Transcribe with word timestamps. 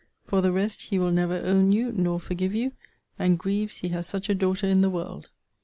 For 0.25 0.41
the 0.41 0.51
rest, 0.51 0.81
he 0.81 0.97
will 0.97 1.11
never 1.11 1.39
own 1.45 1.71
you, 1.71 1.91
nor 1.91 2.19
forgive 2.19 2.55
you; 2.55 2.71
and 3.19 3.37
grieves 3.37 3.81
he 3.81 3.89
has 3.89 4.07
such 4.07 4.29
a 4.29 4.33
daughter 4.33 4.65
in 4.65 4.81
the 4.81 4.89
world.' 4.89 5.29